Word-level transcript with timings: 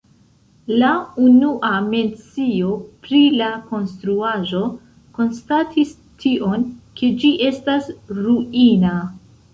La 0.83 0.93
unua 1.23 1.69
mencio 1.89 2.71
pri 3.03 3.19
la 3.41 3.49
konstruaĵo 3.73 4.61
konstatis 5.19 5.93
tion, 6.25 6.67
ke 7.01 7.15
ĝi 7.25 7.33
estas 7.53 7.93
ruina. 8.23 8.97